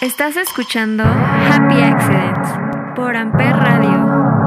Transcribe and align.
Estás 0.00 0.34
escuchando 0.36 1.04
Happy 1.04 1.82
Accidents 1.82 2.48
por 2.96 3.14
Amper 3.14 3.54
Radio. 3.54 4.39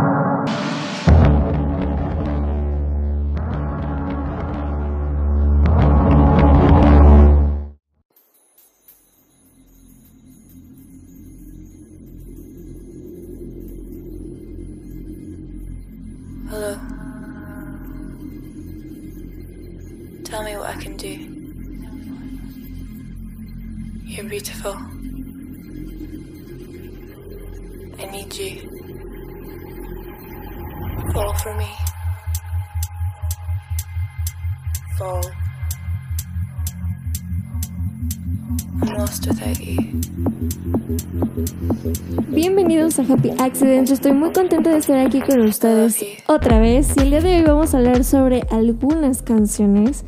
Bienvenidos 43.43 43.61
a 43.61 43.65
Happy 43.65 43.65
Accidents. 43.65 43.91
Estoy 43.91 44.13
muy 44.13 44.31
contenta 44.31 44.69
de 44.69 44.77
estar 44.77 45.05
aquí 45.05 45.19
con 45.19 45.41
ustedes 45.41 45.97
otra 46.27 46.59
vez. 46.59 46.95
Y 46.95 47.01
el 47.01 47.09
día 47.09 47.21
de 47.21 47.37
hoy 47.37 47.43
vamos 47.43 47.73
a 47.73 47.77
hablar 47.79 48.03
sobre 48.05 48.43
algunas 48.49 49.21
canciones 49.21 50.05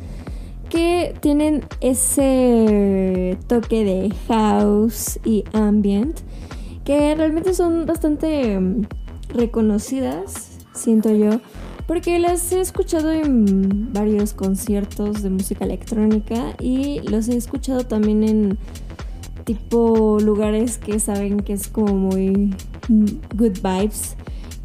que 0.70 1.14
tienen 1.20 1.64
ese 1.80 3.36
toque 3.46 3.84
de 3.84 4.14
house 4.28 5.20
y 5.24 5.44
ambient 5.52 6.18
que 6.84 7.14
realmente 7.14 7.52
son 7.52 7.84
bastante 7.84 8.58
mm, 8.58 8.86
reconocidas, 9.34 10.58
siento 10.72 11.14
yo, 11.14 11.40
porque 11.86 12.18
las 12.18 12.52
he 12.52 12.60
escuchado 12.60 13.12
en 13.12 13.92
varios 13.92 14.32
conciertos 14.32 15.22
de 15.22 15.30
música 15.30 15.64
electrónica 15.64 16.54
y 16.60 17.00
los 17.00 17.28
he 17.28 17.36
escuchado 17.36 17.84
también 17.84 18.22
en 18.24 18.58
tipo 19.44 20.18
lugares 20.20 20.78
que 20.78 20.98
saben 21.00 21.40
que 21.40 21.52
es 21.52 21.68
como 21.68 21.94
muy 21.94 22.54
good 22.88 23.58
vibes 23.62 24.16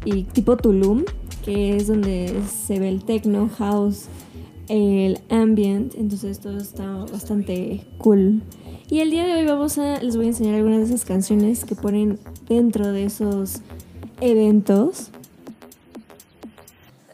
y 0.04 0.24
tipo 0.24 0.56
Tulum, 0.56 1.04
que 1.44 1.76
es 1.76 1.86
donde 1.88 2.32
se 2.48 2.78
ve 2.78 2.88
el 2.88 3.04
techno, 3.04 3.48
house, 3.56 4.06
el 4.68 5.20
ambient, 5.30 5.94
entonces 5.96 6.40
todo 6.40 6.58
está 6.58 6.86
bastante 7.12 7.84
cool. 7.98 8.42
Y 8.88 9.00
el 9.00 9.10
día 9.10 9.26
de 9.26 9.34
hoy 9.34 9.46
vamos 9.46 9.78
a 9.78 10.02
les 10.02 10.16
voy 10.16 10.26
a 10.26 10.28
enseñar 10.28 10.56
algunas 10.56 10.80
de 10.80 10.84
esas 10.86 11.04
canciones 11.04 11.64
que 11.64 11.74
ponen 11.74 12.18
dentro 12.48 12.92
de 12.92 13.04
esos 13.04 13.60
eventos. 14.20 15.10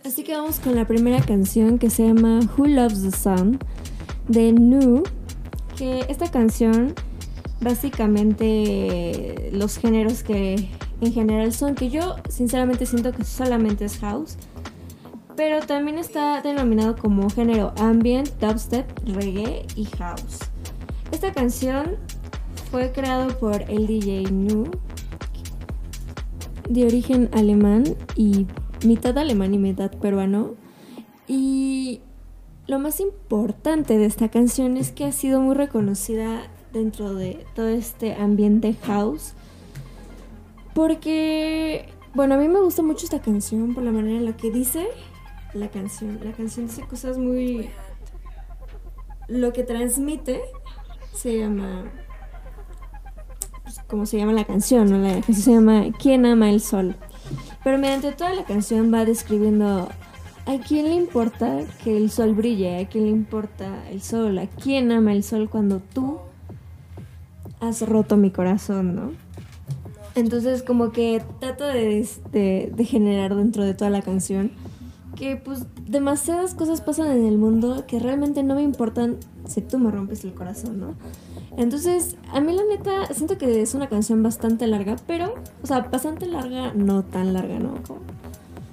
Así 0.05 0.25
que 0.25 0.35
vamos 0.35 0.59
con 0.59 0.75
la 0.75 0.87
primera 0.87 1.21
canción 1.21 1.79
que 1.79 1.91
se 1.91 2.07
llama 2.07 2.41
Who 2.57 2.67
Loves 2.67 3.03
the 3.03 3.17
Sun 3.17 3.59
de 4.27 4.53
Nu, 4.53 5.03
que 5.77 6.01
esta 6.09 6.31
canción 6.31 6.95
básicamente 7.61 9.51
los 9.53 9.79
géneros 9.79 10.23
que 10.23 10.69
en 11.01 11.13
general 11.13 11.53
son, 11.53 11.75
que 11.75 11.91
yo 11.91 12.17
sinceramente 12.29 12.87
siento 12.87 13.13
que 13.13 13.25
solamente 13.25 13.85
es 13.85 13.99
house, 13.99 14.37
pero 15.37 15.61
también 15.61 15.99
está 15.99 16.43
denominado 16.43 16.97
como 16.97 17.31
género 17.31 17.73
ambient, 17.79 18.29
dubstep, 18.41 18.87
reggae 19.07 19.67
y 19.77 19.85
house. 19.85 20.41
Esta 21.13 21.33
canción 21.33 21.97
fue 22.71 22.93
creado 22.93 23.39
por 23.39 23.63
el 23.63 23.87
DJ 23.87 24.31
Nu, 24.31 24.71
de 26.69 26.85
origen 26.85 27.31
alemán 27.33 27.85
y 28.15 28.47
mitad 28.85 29.17
alemán 29.17 29.55
y 29.55 29.59
mitad 29.59 29.91
peruano. 29.91 30.55
Y 31.27 32.01
lo 32.67 32.79
más 32.79 33.01
importante 33.01 33.97
de 33.97 34.07
esta 34.07 34.29
canción 34.29 34.77
es 34.77 34.93
que 34.93 35.05
ha 35.05 35.13
sido 35.13 35.41
muy 35.41 35.55
reconocida 35.55 36.43
dentro 36.73 37.15
de 37.15 37.47
todo 37.55 37.69
este 37.69 38.15
ambiente 38.15 38.75
house. 38.83 39.35
Porque, 40.79 41.89
bueno, 42.15 42.37
a 42.37 42.39
mí 42.39 42.47
me 42.47 42.61
gusta 42.61 42.85
mucho 42.85 43.05
esta 43.05 43.21
canción 43.21 43.75
por 43.75 43.83
la 43.83 43.91
manera 43.91 44.17
en 44.17 44.25
la 44.25 44.37
que 44.37 44.53
dice 44.53 44.87
la 45.53 45.67
canción. 45.73 46.21
La 46.23 46.31
canción 46.31 46.69
dice 46.69 46.83
cosas 46.83 47.19
muy... 47.19 47.69
Lo 49.27 49.53
que 49.53 49.65
transmite 49.65 50.41
se 51.13 51.37
llama... 51.37 51.91
Pues, 53.65 53.81
como 53.89 54.07
se 54.07 54.19
llama 54.19 54.33
la 54.33 54.45
canción, 54.45 54.89
¿no? 54.89 54.99
La 54.99 55.15
canción 55.15 55.37
se 55.37 55.51
llama 55.51 55.87
¿Quién 55.99 56.25
ama 56.25 56.49
el 56.49 56.61
sol? 56.61 56.95
Pero 57.65 57.77
mediante 57.79 58.13
toda 58.13 58.33
la 58.35 58.45
canción 58.45 58.95
va 58.95 59.05
describiendo 59.05 59.89
¿A 60.47 60.59
quién 60.65 60.85
le 60.85 60.95
importa 60.95 61.59
que 61.83 61.97
el 61.97 62.09
sol 62.09 62.35
brille? 62.35 62.79
¿A 62.79 62.89
quién 62.89 63.07
le 63.07 63.11
importa 63.11 63.85
el 63.91 64.01
sol? 64.01 64.39
¿A 64.39 64.47
quién 64.47 64.93
ama 64.93 65.13
el 65.13 65.25
sol 65.25 65.51
cuando 65.51 65.81
tú 65.81 66.21
has 67.59 67.83
roto 67.83 68.17
mi 68.17 68.31
corazón, 68.31 68.95
no? 68.95 69.28
Entonces 70.19 70.63
como 70.63 70.91
que 70.91 71.23
trato 71.41 71.65
de, 71.65 72.07
de, 72.33 72.73
de, 72.75 72.85
generar 72.85 73.37
dentro 73.37 73.65
de 73.65 73.75
toda 73.75 73.91
la 73.91 74.03
canción 74.03 74.51
que 75.15 75.37
pues 75.37 75.67
demasiadas 75.87 76.55
cosas 76.55 76.81
pasan 76.81 77.11
en 77.11 77.27
el 77.27 77.39
mundo 77.39 77.85
que 77.87 77.99
realmente 77.99 78.43
no 78.43 78.55
me 78.55 78.63
importan 78.63 79.17
si 79.47 79.61
tú 79.61 79.79
me 79.79 79.91
rompes 79.91 80.25
el 80.25 80.33
corazón, 80.33 80.79
¿no? 80.79 80.95
Entonces, 81.57 82.17
a 82.33 82.41
mí 82.41 82.53
la 82.53 82.63
neta, 82.65 83.13
siento 83.13 83.37
que 83.37 83.61
es 83.61 83.75
una 83.75 83.89
canción 83.89 84.23
bastante 84.23 84.67
larga, 84.69 84.95
pero, 85.09 85.35
o 85.63 85.67
sea, 85.67 85.81
bastante 85.81 86.27
larga, 86.27 86.73
no 86.73 87.03
tan 87.05 87.33
larga, 87.33 87.59
¿no? 87.59 87.83
Como 87.85 88.01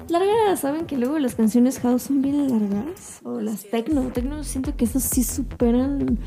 larga, 0.07 0.55
saben 0.55 0.85
que 0.85 0.97
luego 0.97 1.17
las 1.17 1.33
canciones 1.33 1.79
house 1.79 2.03
son 2.03 2.21
bien 2.21 2.47
largas, 2.49 3.21
o 3.23 3.41
las 3.41 3.63
techno, 3.63 4.03
techno 4.09 4.43
siento 4.43 4.75
que 4.75 4.85
esas 4.85 5.03
sí 5.03 5.23
superan 5.23 6.19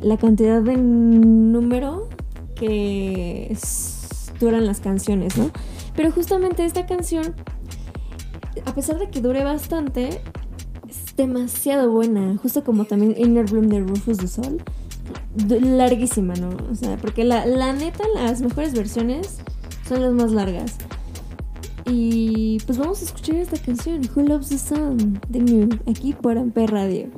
la 0.00 0.16
cantidad 0.16 0.62
de 0.62 0.76
número 0.78 2.08
que 2.54 3.48
es, 3.50 3.97
duran 4.38 4.66
las 4.66 4.80
canciones, 4.80 5.36
¿no? 5.36 5.50
Pero 5.94 6.12
justamente 6.12 6.64
esta 6.64 6.86
canción, 6.86 7.34
a 8.64 8.74
pesar 8.74 8.98
de 8.98 9.08
que 9.10 9.20
dure 9.20 9.44
bastante, 9.44 10.20
es 10.88 11.16
demasiado 11.16 11.90
buena, 11.90 12.36
justo 12.38 12.64
como 12.64 12.84
también 12.84 13.14
Inner 13.16 13.46
Bloom 13.46 13.68
de 13.68 13.80
Rufus 13.80 14.18
du 14.18 14.28
Sol 14.28 14.62
larguísima, 15.46 16.34
¿no? 16.34 16.50
O 16.70 16.74
sea, 16.74 16.96
porque 16.96 17.24
la, 17.24 17.46
la 17.46 17.72
neta, 17.72 18.04
las 18.14 18.40
mejores 18.40 18.74
versiones 18.74 19.38
son 19.88 20.02
las 20.02 20.12
más 20.12 20.32
largas. 20.32 20.76
Y 21.86 22.58
pues 22.66 22.78
vamos 22.78 23.00
a 23.00 23.04
escuchar 23.04 23.36
esta 23.36 23.58
canción, 23.58 24.02
Who 24.14 24.22
Loves 24.22 24.48
the 24.48 24.58
Sun, 24.58 25.20
de 25.28 25.40
New, 25.40 25.68
aquí 25.86 26.12
por 26.12 26.36
Amper 26.36 26.70
Radio. 26.70 27.08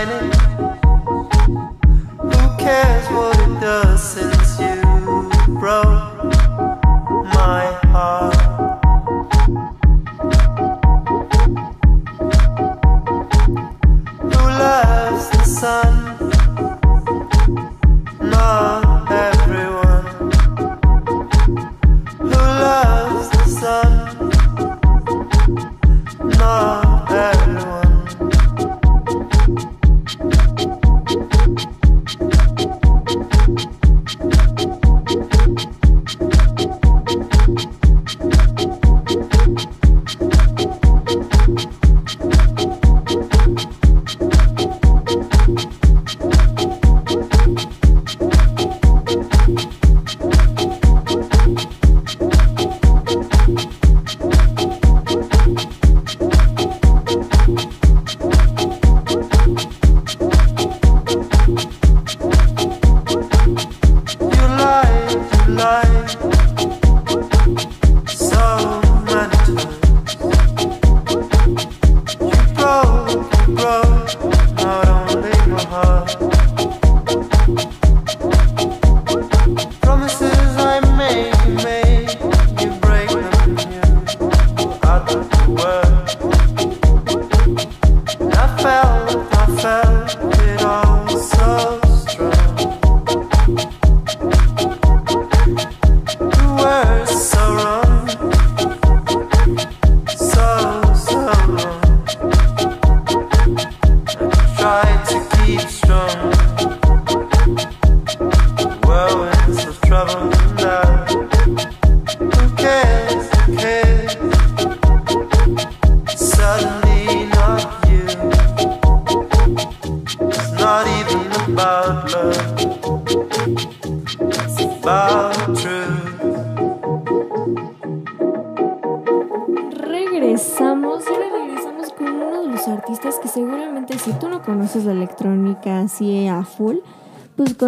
Shining? 0.00 0.32
Who 2.18 2.56
cares 2.58 3.06
what 3.08 3.38
it 3.38 3.60
does 3.60 4.16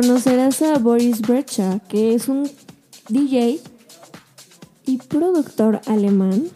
conocerás 0.02 0.60
a 0.62 0.78
Boris 0.78 1.20
Brecha, 1.20 1.78
que 1.88 2.12
es 2.12 2.26
un 2.26 2.50
DJ 3.08 3.60
y 4.84 4.98
productor 4.98 5.80
alemán 5.86 6.48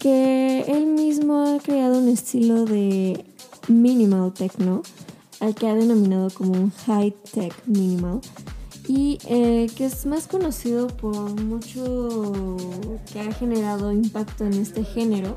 que 0.00 0.62
él 0.66 0.86
mismo 0.86 1.44
ha 1.44 1.58
creado 1.60 1.98
un 1.98 2.08
estilo 2.08 2.64
de 2.64 3.24
minimal 3.68 4.32
techno 4.32 4.82
al 5.38 5.54
que 5.54 5.68
ha 5.68 5.74
denominado 5.76 6.30
como 6.30 6.50
un 6.50 6.72
high 6.72 7.14
tech 7.32 7.54
minimal 7.66 8.20
y 8.88 9.18
eh, 9.28 9.70
que 9.76 9.86
es 9.86 10.04
más 10.04 10.26
conocido 10.26 10.88
por 10.88 11.40
mucho 11.40 12.56
que 13.12 13.20
ha 13.20 13.32
generado 13.34 13.92
impacto 13.92 14.46
en 14.46 14.54
este 14.54 14.82
género. 14.82 15.36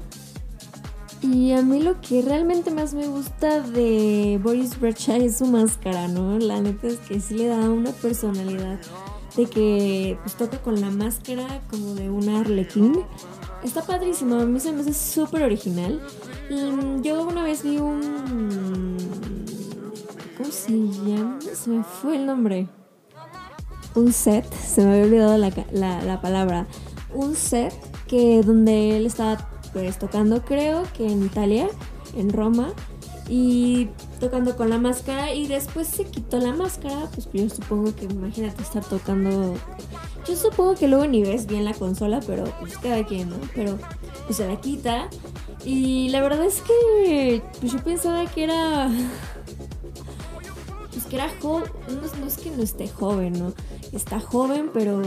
Y 1.21 1.51
a 1.51 1.61
mí 1.61 1.81
lo 1.81 1.99
que 2.01 2.21
realmente 2.21 2.71
más 2.71 2.93
me 2.93 3.07
gusta 3.07 3.61
de 3.61 4.39
Boris 4.41 4.79
Brecha 4.79 5.17
es 5.17 5.37
su 5.37 5.45
máscara, 5.45 6.07
¿no? 6.07 6.37
La 6.37 6.61
neta 6.61 6.87
es 6.87 6.97
que 6.99 7.19
sí 7.19 7.35
le 7.35 7.47
da 7.47 7.69
una 7.69 7.91
personalidad 7.91 8.79
de 9.35 9.45
que 9.45 10.17
pues 10.23 10.35
toca 10.35 10.59
con 10.59 10.79
la 10.79 10.89
máscara 10.89 11.61
como 11.69 11.95
de 11.95 12.09
un 12.09 12.29
arlequín. 12.29 13.01
Está 13.63 13.81
padrísimo, 13.81 14.35
a 14.35 14.45
mí 14.45 14.59
se 14.59 14.71
me 14.71 14.81
hace 14.81 14.93
súper 14.93 15.43
original. 15.43 16.01
Mm, 16.49 17.01
yo 17.01 17.27
una 17.27 17.43
vez 17.43 17.63
vi 17.63 17.77
un... 17.77 18.97
¿Cómo 20.37 20.51
se 20.51 20.71
llama? 20.71 21.39
Se 21.41 21.69
me 21.69 21.83
fue 21.83 22.15
el 22.17 22.25
nombre 22.25 22.67
un 23.97 24.13
set, 24.13 24.45
se 24.53 24.83
me 24.83 24.91
había 24.91 25.03
olvidado 25.05 25.37
la, 25.37 25.51
la, 25.71 26.03
la 26.03 26.21
palabra, 26.21 26.67
un 27.13 27.35
set 27.35 27.73
que 28.07 28.41
donde 28.43 28.95
él 28.95 29.05
estaba 29.07 29.49
pues 29.73 29.99
tocando 29.99 30.43
creo 30.43 30.83
que 30.93 31.05
en 31.05 31.25
Italia, 31.25 31.67
en 32.15 32.31
Roma, 32.31 32.73
y 33.29 33.89
tocando 34.19 34.55
con 34.55 34.69
la 34.69 34.77
máscara 34.77 35.33
y 35.33 35.47
después 35.47 35.87
se 35.87 36.05
quitó 36.05 36.39
la 36.39 36.53
máscara, 36.53 37.09
pues 37.13 37.27
yo 37.33 37.49
supongo 37.49 37.93
que 37.95 38.05
imagínate 38.05 38.61
estar 38.61 38.83
tocando, 38.85 39.55
yo 40.27 40.35
supongo 40.35 40.75
que 40.75 40.87
luego 40.87 41.07
ni 41.07 41.23
ves 41.23 41.45
bien 41.45 41.65
la 41.65 41.73
consola, 41.73 42.21
pero 42.25 42.45
pues 42.59 42.77
cada 42.77 43.05
quien, 43.05 43.29
¿no? 43.29 43.37
Pero 43.53 43.77
pues 44.25 44.37
se 44.37 44.47
la 44.47 44.59
quita 44.61 45.09
y 45.65 46.09
la 46.09 46.21
verdad 46.21 46.45
es 46.45 46.61
que 46.61 47.41
pues 47.59 47.73
yo 47.73 47.83
pensaba 47.83 48.25
que 48.27 48.45
era 48.45 48.89
que 51.07 51.15
era 51.15 51.29
joven, 51.41 51.71
no, 52.19 52.27
es 52.27 52.37
que 52.37 52.51
no 52.51 52.63
esté 52.63 52.87
joven, 52.87 53.33
¿no? 53.39 53.53
Está 53.91 54.19
joven, 54.19 54.69
pero 54.73 55.01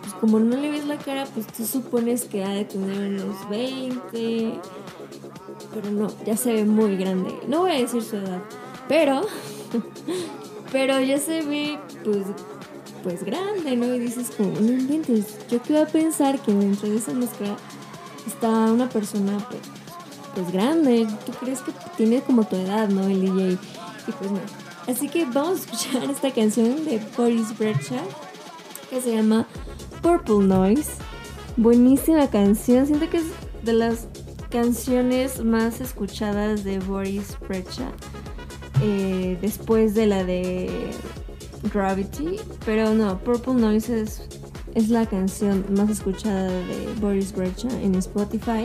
pues 0.00 0.14
como 0.14 0.38
no 0.38 0.56
le 0.56 0.70
ves 0.70 0.86
la 0.86 0.96
cara, 0.96 1.26
pues 1.34 1.46
tú 1.46 1.66
supones 1.66 2.24
que 2.24 2.44
ha 2.44 2.50
de 2.50 2.64
tener 2.64 3.22
unos 3.22 3.48
20, 3.48 4.60
pero 5.74 5.90
no, 5.90 6.08
ya 6.24 6.36
se 6.36 6.52
ve 6.52 6.64
muy 6.64 6.96
grande. 6.96 7.34
No 7.48 7.60
voy 7.60 7.72
a 7.72 7.74
decir 7.74 8.02
su 8.02 8.16
edad, 8.16 8.42
pero, 8.88 9.22
pero 10.72 11.00
ya 11.00 11.18
se 11.18 11.42
ve, 11.42 11.78
pues, 12.04 12.26
pues 13.02 13.24
grande, 13.24 13.76
¿no? 13.76 13.94
Y 13.94 13.98
dices 13.98 14.30
como, 14.36 14.52
no 14.60 14.72
inventes, 14.72 15.38
yo 15.48 15.62
que 15.62 15.72
iba 15.72 15.82
a 15.82 15.86
pensar 15.86 16.38
que 16.40 16.52
dentro 16.52 16.88
de 16.88 16.96
esa 16.96 17.12
máscara 17.12 17.56
está 18.26 18.48
una 18.48 18.88
persona, 18.88 19.38
pues, 19.48 19.62
pues 20.34 20.52
grande. 20.52 21.06
Tú 21.26 21.32
crees 21.32 21.60
que 21.60 21.72
tiene 21.96 22.20
como 22.22 22.44
tu 22.44 22.56
edad, 22.56 22.88
¿no? 22.88 23.04
El 23.04 23.20
DJ. 23.22 23.58
Y 24.06 24.12
pues 24.12 24.30
no. 24.30 24.59
Así 24.88 25.08
que 25.08 25.24
vamos 25.24 25.60
a 25.60 25.62
escuchar 25.62 26.10
esta 26.10 26.32
canción 26.32 26.84
de 26.84 27.00
Boris 27.16 27.56
Brecha 27.56 28.00
que 28.88 29.00
se 29.00 29.14
llama 29.14 29.46
Purple 30.02 30.46
Noise. 30.46 30.90
Buenísima 31.56 32.28
canción. 32.28 32.86
Siento 32.86 33.08
que 33.08 33.18
es 33.18 33.26
de 33.62 33.72
las 33.72 34.08
canciones 34.50 35.44
más 35.44 35.80
escuchadas 35.80 36.64
de 36.64 36.78
Boris 36.80 37.36
Brecha. 37.46 37.92
eh, 38.82 39.38
después 39.40 39.94
de 39.94 40.06
la 40.06 40.24
de 40.24 40.90
Gravity, 41.72 42.36
pero 42.64 42.94
no, 42.94 43.18
Purple 43.18 43.54
Noise 43.54 44.02
es, 44.02 44.22
es 44.74 44.88
la 44.88 45.06
canción 45.06 45.66
más 45.70 45.90
escuchada 45.90 46.50
de 46.50 46.88
Boris 47.00 47.32
Brecha 47.32 47.68
en 47.82 47.94
Spotify. 47.96 48.64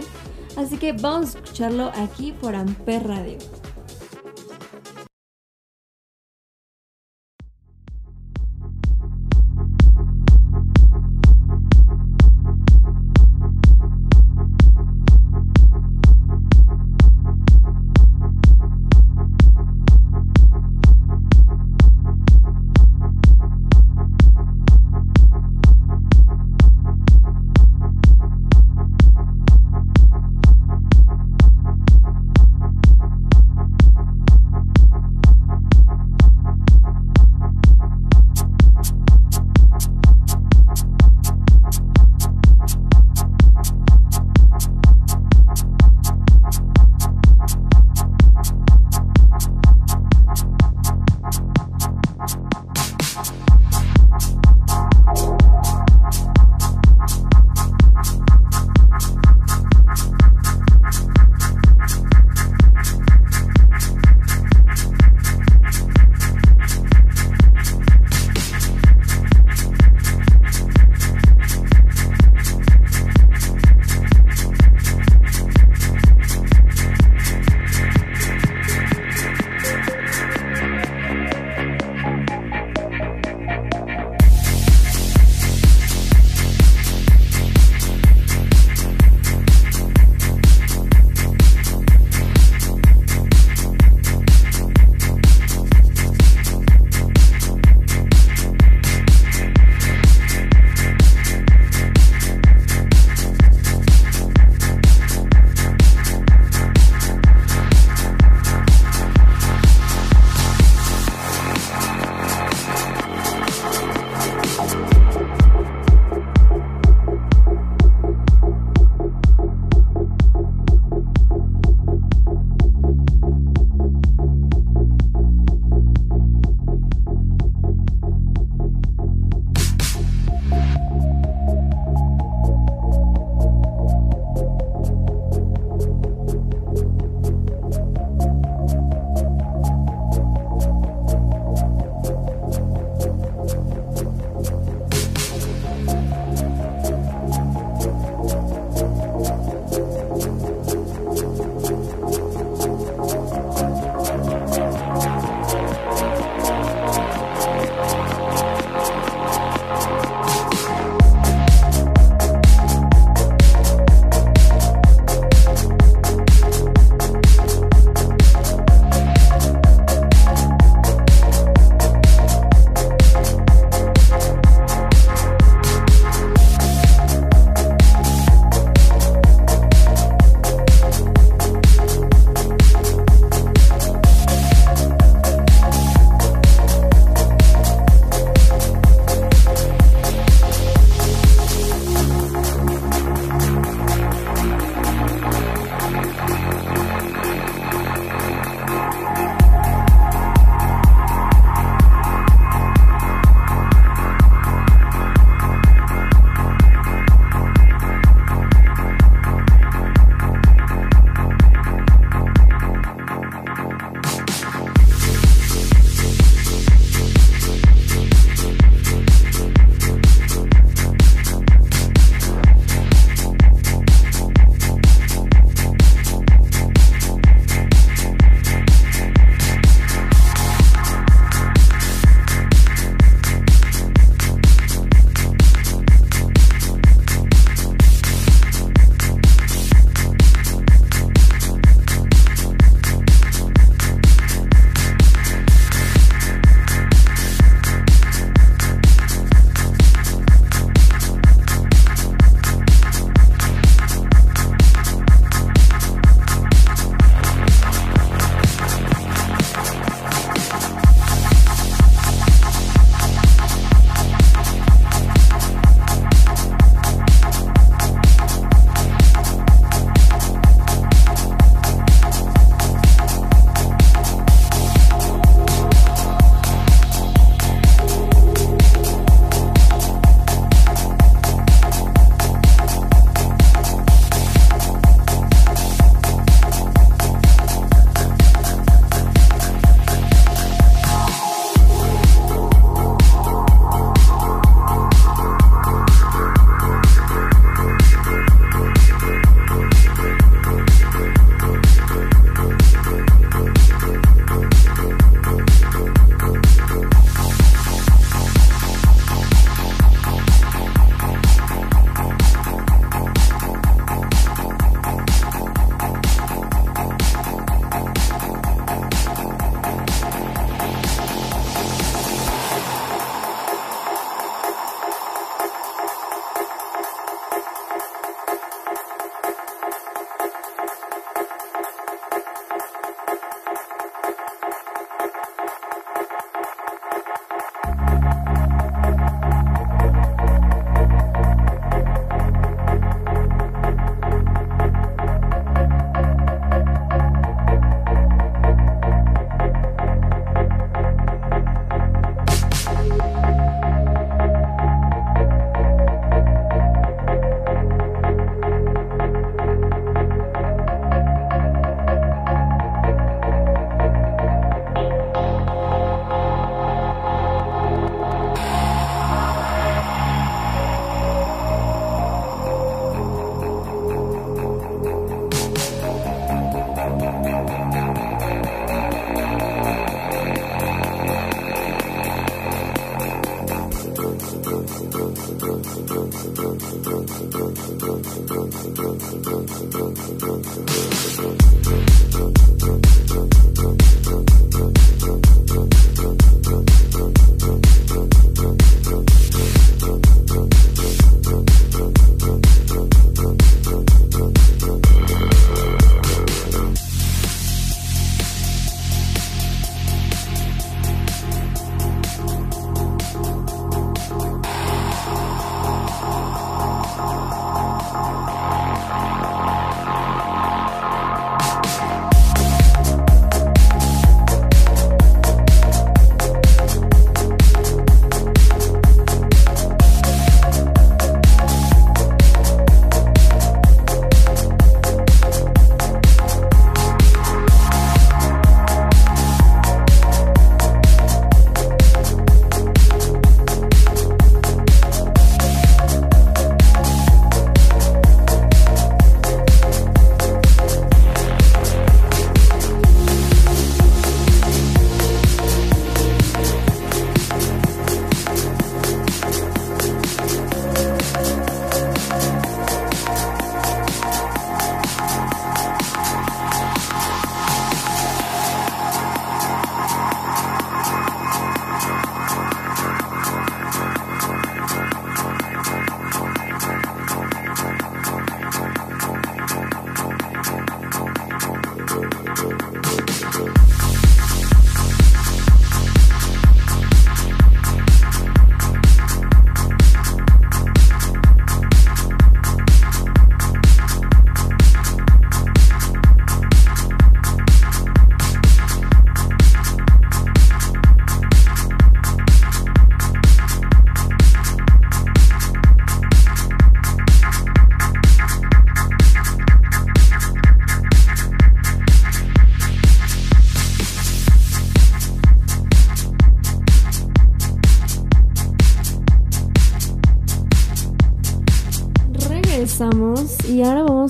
Así 0.56 0.78
que 0.78 0.94
vamos 0.94 1.36
a 1.36 1.40
escucharlo 1.40 1.92
aquí 1.96 2.32
por 2.32 2.56
Amper 2.56 3.06
Radio. 3.08 3.38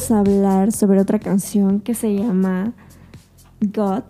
Vamos 0.09 0.11
a 0.11 0.19
hablar 0.19 0.71
sobre 0.71 0.99
otra 0.99 1.19
canción 1.19 1.79
que 1.79 1.95
se 1.95 2.13
llama 2.13 2.73
God 3.61 4.03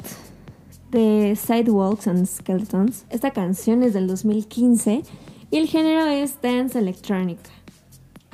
de 0.91 1.37
Sidewalks 1.37 2.07
and 2.07 2.25
Skeletons. 2.25 3.05
Esta 3.09 3.31
canción 3.31 3.83
es 3.83 3.93
del 3.93 4.07
2015 4.07 5.03
y 5.51 5.57
el 5.57 5.67
género 5.67 6.05
es 6.07 6.41
dance 6.41 6.77
electrónica. 6.77 7.49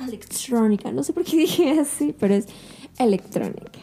Electrónica, 0.00 0.90
no 0.90 1.04
sé 1.04 1.12
por 1.12 1.24
qué 1.24 1.36
dije 1.36 1.78
así, 1.78 2.14
pero 2.18 2.34
es 2.34 2.46
electrónica. 2.98 3.80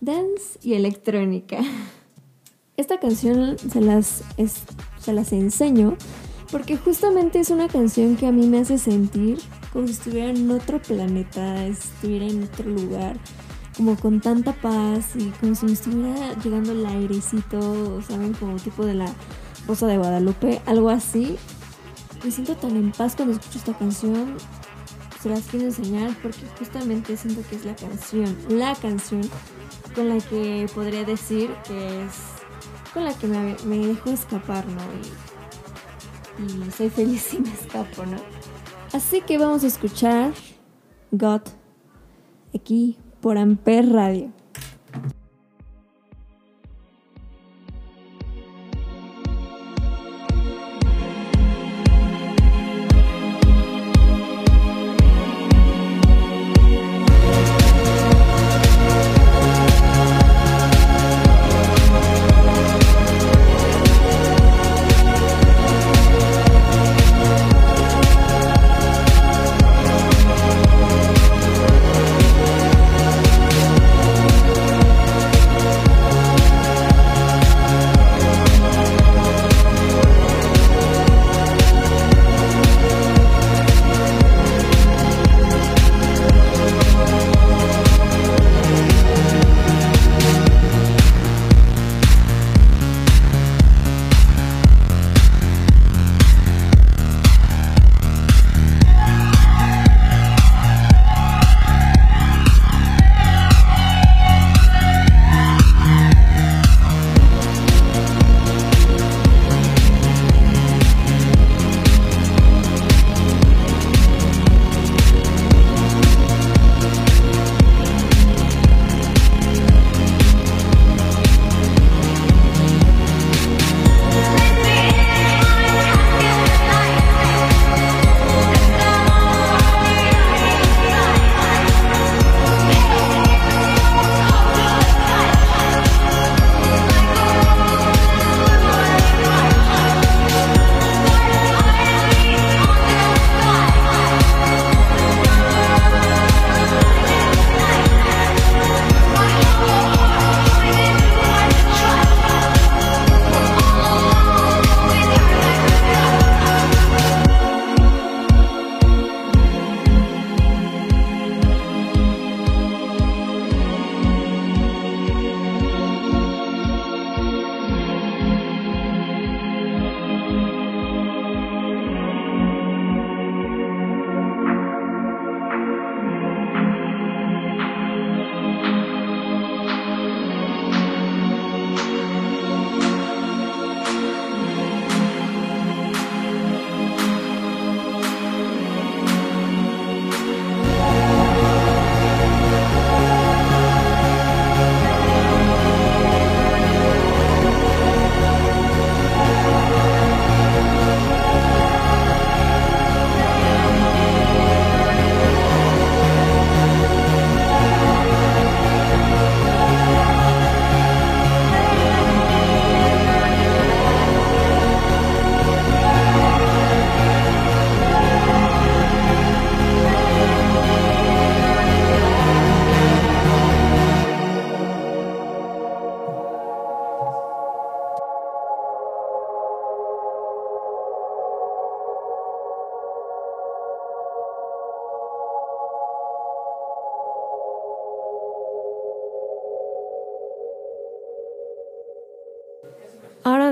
Dance 0.00 0.58
y 0.62 0.74
electrónica. 0.74 1.58
Esta 2.76 3.00
canción 3.00 3.58
se 3.58 3.80
las, 3.80 4.22
se 5.00 5.12
las 5.12 5.32
enseño 5.32 5.96
porque 6.50 6.76
justamente 6.76 7.40
es 7.40 7.50
una 7.50 7.68
canción 7.68 8.16
que 8.16 8.26
a 8.26 8.32
mí 8.32 8.46
me 8.46 8.60
hace 8.60 8.78
sentir 8.78 9.38
como 9.72 9.86
si 9.86 9.92
estuviera 9.92 10.30
en 10.30 10.50
otro 10.50 10.80
planeta, 10.80 11.66
estuviera 11.66 12.26
en 12.26 12.44
otro 12.44 12.70
lugar, 12.70 13.16
como 13.76 13.96
con 13.96 14.20
tanta 14.20 14.52
paz 14.54 15.14
y 15.14 15.30
como 15.40 15.54
si 15.54 15.66
me 15.66 15.72
estuviera 15.72 16.34
llegando 16.42 16.72
el 16.72 16.86
airecito, 16.86 18.00
¿saben? 18.02 18.32
Como 18.32 18.56
tipo 18.56 18.84
de 18.84 18.94
la 18.94 19.12
Rosa 19.66 19.86
de 19.86 19.98
Guadalupe, 19.98 20.60
algo 20.66 20.88
así. 20.88 21.36
Me 22.24 22.30
siento 22.30 22.56
tan 22.56 22.76
en 22.76 22.92
paz 22.92 23.14
cuando 23.14 23.34
escucho 23.34 23.58
esta 23.58 23.76
canción. 23.76 24.36
Se 25.22 25.28
las 25.28 25.42
quiero 25.42 25.66
enseñar 25.66 26.16
porque 26.22 26.46
justamente 26.58 27.16
siento 27.16 27.42
que 27.48 27.56
es 27.56 27.64
la 27.64 27.76
canción, 27.76 28.36
la 28.48 28.74
canción 28.74 29.22
con 29.94 30.08
la 30.08 30.18
que 30.18 30.66
podría 30.74 31.04
decir 31.04 31.50
que 31.66 32.04
es 32.04 32.12
con 32.94 33.04
la 33.04 33.12
que 33.12 33.26
me, 33.26 33.56
me 33.64 33.86
dejo 33.86 34.10
escapar, 34.10 34.64
¿no? 34.66 35.27
Y 36.38 36.70
soy 36.70 36.90
feliz 36.90 37.22
si 37.22 37.38
me 37.38 37.52
escapo, 37.52 38.04
¿no? 38.06 38.16
Así 38.92 39.20
que 39.20 39.38
vamos 39.38 39.64
a 39.64 39.66
escuchar 39.66 40.32
God 41.10 41.42
aquí 42.54 42.96
por 43.20 43.38
Amper 43.38 43.90
Radio. 43.92 44.32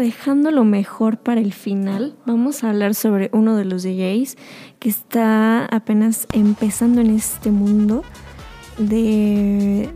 Dejando 0.07 0.53
lo 0.53 0.63
mejor 0.63 1.19
para 1.19 1.41
el 1.41 1.53
final. 1.53 2.15
Vamos 2.27 2.63
a 2.63 2.71
hablar 2.71 2.95
sobre 2.95 3.29
uno 3.33 3.57
de 3.57 3.65
los 3.65 3.83
DJs 3.83 4.37
que 4.79 4.89
está 4.89 5.65
apenas 5.65 6.29
empezando 6.33 7.01
en 7.01 7.11
este 7.11 7.51
mundo 7.51 8.05
de 8.79 9.91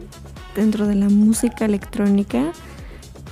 dentro 0.56 0.88
de 0.88 0.96
la 0.96 1.08
música 1.08 1.64
electrónica. 1.64 2.50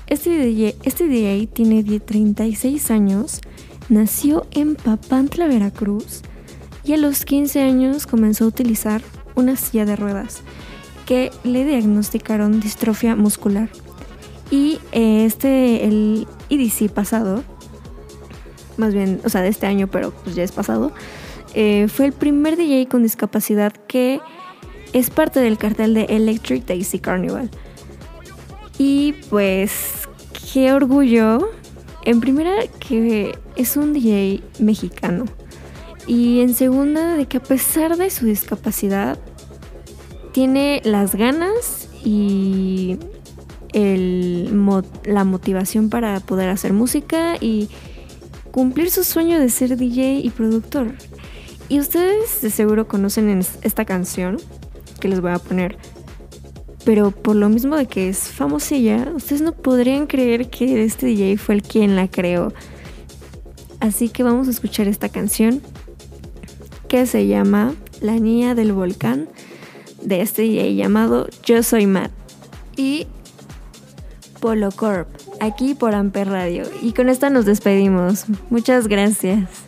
Este 0.07 0.31
DJ, 0.38 0.77
este 0.85 1.09
DJ 1.09 1.49
tiene 1.49 1.83
36 1.83 2.93
años, 2.93 3.41
nació 3.88 4.47
en 4.53 4.77
Papantla, 4.77 5.49
Veracruz, 5.49 6.23
y 6.85 6.93
a 6.93 6.97
los 6.97 7.25
15 7.25 7.61
años 7.61 8.07
comenzó 8.07 8.45
a 8.45 8.49
utilizar 8.49 9.03
una 9.35 9.57
silla 9.57 9.85
de 9.85 9.97
ruedas 9.97 10.43
que 11.07 11.33
le 11.43 11.64
diagnosticaron 11.64 12.61
distrofia 12.61 13.17
muscular. 13.17 13.69
Y 14.51 14.81
eh, 14.93 15.25
este, 15.27 15.85
el 15.85 16.27
EDC 16.49 16.91
pasado, 16.91 17.45
más 18.77 18.95
bien, 18.95 19.21
o 19.25 19.29
sea, 19.29 19.43
de 19.43 19.49
este 19.49 19.67
año, 19.67 19.89
pero 19.89 20.11
pues 20.11 20.35
ya 20.37 20.43
es 20.43 20.53
pasado, 20.53 20.93
eh, 21.55 21.89
fue 21.89 22.07
el 22.07 22.13
primer 22.13 22.57
DJ 22.57 22.89
con 22.89 23.03
discapacidad 23.03 23.73
que 23.73 24.21
es 24.93 25.11
parte 25.11 25.41
del 25.41 25.59
cartel 25.59 25.95
de 25.95 26.05
Electric 26.05 26.65
Daisy 26.67 26.99
Carnival. 26.99 27.51
Y 28.79 29.15
pues, 29.29 30.09
qué 30.53 30.73
orgullo. 30.73 31.51
En 32.05 32.21
primera, 32.21 32.55
que 32.79 33.37
es 33.57 33.77
un 33.77 33.93
DJ 33.93 34.43
mexicano. 34.61 35.27
Y 36.07 36.41
en 36.41 36.55
segunda, 36.55 37.17
de 37.17 37.27
que 37.27 37.37
a 37.37 37.43
pesar 37.43 37.97
de 37.97 38.09
su 38.09 38.25
discapacidad, 38.25 39.19
tiene 40.33 40.81
las 40.85 41.15
ganas 41.15 41.89
y 42.05 42.99
la 43.73 45.25
motivación 45.25 45.91
para 45.91 46.21
poder 46.21 46.49
hacer 46.49 46.73
música 46.73 47.37
y 47.41 47.69
cumplir 48.51 48.91
su 48.91 49.05
sueño 49.05 49.39
de 49.39 49.51
ser 49.51 49.77
DJ 49.77 50.21
y 50.21 50.31
productor. 50.31 50.95
Y 51.69 51.81
ustedes 51.81 52.41
de 52.41 52.51
seguro 52.51 52.89
conocen 52.89 53.45
esta 53.63 53.85
canción 53.85 54.39
que 55.01 55.09
les 55.09 55.21
voy 55.21 55.33
a 55.33 55.39
poner. 55.39 55.77
Pero 56.85 57.11
por 57.11 57.37
lo 57.37 57.51
mismo 57.51 57.77
de 57.77 57.87
que 57.87 58.09
es 58.09 58.19
famosilla, 58.31 59.13
ustedes 59.15 59.43
no 59.43 59.53
podrían 59.53 60.07
creer 60.07 60.49
que 60.49 60.85
este 60.85 61.07
DJ 61.07 61.37
fue 61.37 61.57
el 61.57 61.63
quien 61.63 61.97
la 61.97 62.09
creó. 62.09 62.55
Así 63.81 64.09
que 64.09 64.23
vamos 64.23 64.49
a 64.49 64.51
escuchar 64.51 64.89
esta 64.89 65.09
canción 65.09 65.61
que 66.89 67.05
se 67.05 67.27
llama 67.27 67.75
La 68.01 68.15
Niña 68.15 68.55
del 68.55 68.73
Volcán 68.73 69.29
de 70.03 70.23
este 70.23 70.43
DJ 70.43 70.75
llamado 70.75 71.29
Yo 71.45 71.63
Soy 71.63 71.87
Matt. 71.87 72.11
Y 72.77 73.07
Polo 74.40 74.70
Corp, 74.70 75.09
aquí 75.40 75.74
por 75.74 75.94
Amper 75.94 76.29
Radio. 76.29 76.64
Y 76.83 76.92
con 76.92 77.09
esta 77.09 77.31
nos 77.31 77.44
despedimos. 77.44 78.24
Muchas 78.51 78.88
gracias. 78.88 79.68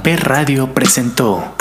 Amper 0.00 0.24
Radio 0.26 0.72
presentó 0.72 1.54